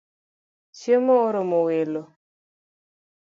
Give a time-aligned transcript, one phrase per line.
[0.77, 2.01] Chiemo oromo welo